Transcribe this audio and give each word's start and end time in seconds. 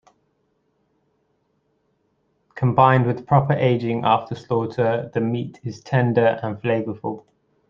Combined 2.55 3.05
with 3.05 3.27
proper 3.27 3.53
aging 3.53 4.03
after 4.03 4.33
slaughter, 4.33 5.11
the 5.13 5.21
meat 5.21 5.59
is 5.63 5.81
tender 5.83 6.39
and 6.41 6.57
flavorful. 6.57 7.23